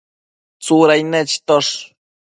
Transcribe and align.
Tsudain 0.63 1.11
nechitosh 1.13 1.71